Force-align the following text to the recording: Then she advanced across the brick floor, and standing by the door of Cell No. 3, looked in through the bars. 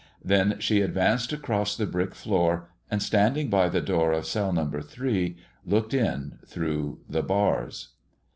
Then 0.25 0.57
she 0.59 0.81
advanced 0.81 1.31
across 1.31 1.77
the 1.77 1.85
brick 1.85 2.15
floor, 2.15 2.69
and 2.89 3.03
standing 3.03 3.51
by 3.51 3.69
the 3.69 3.81
door 3.81 4.13
of 4.13 4.25
Cell 4.25 4.51
No. 4.51 4.67
3, 4.67 5.37
looked 5.63 5.93
in 5.93 6.39
through 6.47 7.01
the 7.07 7.21
bars. 7.21 7.89